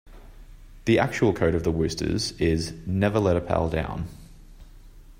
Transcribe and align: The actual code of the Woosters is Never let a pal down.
The 0.85 0.97
actual 0.97 1.31
code 1.31 1.53
of 1.53 1.63
the 1.63 1.71
Woosters 1.71 2.31
is 2.41 2.73
Never 2.87 3.19
let 3.19 3.37
a 3.37 3.39
pal 3.41 3.69
down. 3.69 4.07